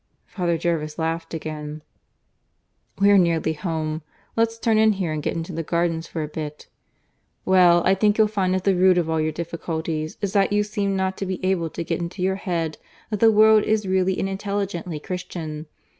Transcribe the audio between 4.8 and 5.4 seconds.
here, and get